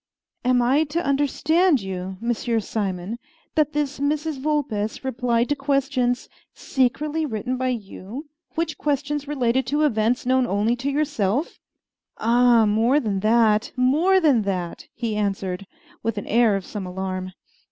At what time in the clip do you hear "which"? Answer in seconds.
8.55-8.79